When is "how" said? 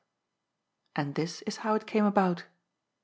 1.57-1.75